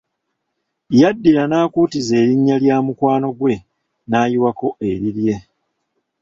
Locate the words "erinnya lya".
2.23-2.77